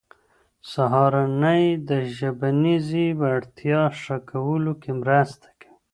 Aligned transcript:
سهارنۍ 0.71 1.65
د 1.89 1.91
ژبنیزې 2.17 3.07
وړتیا 3.19 3.81
ښه 4.01 4.17
کولو 4.29 4.73
کې 4.81 4.91
مرسته 5.01 5.47
کوي. 5.59 5.77